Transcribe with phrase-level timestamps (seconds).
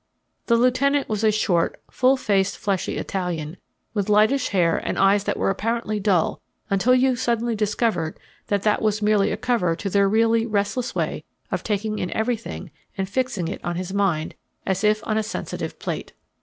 [0.47, 3.57] The lieutenant was a short, full faced fleshy Italian,
[3.93, 8.17] with lightish hair and eyes that were apparently dull, until you suddenly discovered
[8.47, 12.71] that that was merely a cover to their really restless way of taking in everything
[12.97, 14.33] and fixing it on his mind,
[14.65, 16.13] as if on a sensitive plate.